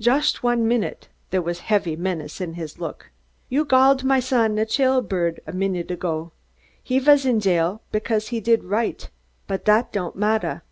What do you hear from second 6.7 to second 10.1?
He vas in chail because he did righd, but dot